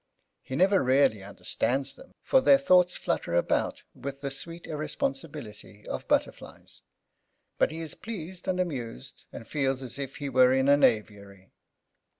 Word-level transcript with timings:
He 0.41 0.55
never 0.55 0.81
really 0.83 1.23
understands 1.23 1.93
them, 1.93 2.15
for 2.23 2.41
their 2.41 2.57
thoughts 2.57 2.95
flutter 2.97 3.35
about 3.35 3.83
with 3.93 4.21
the 4.21 4.31
sweet 4.31 4.65
irresponsibility 4.65 5.85
of 5.87 6.07
butterflies; 6.07 6.81
but 7.59 7.69
he 7.69 7.81
is 7.81 7.93
pleased 7.93 8.47
and 8.47 8.59
amused 8.59 9.25
and 9.31 9.47
feels 9.47 9.83
as 9.83 9.99
if 9.99 10.15
he 10.15 10.27
were 10.27 10.53
in 10.53 10.69
an 10.69 10.83
aviary. 10.83 11.51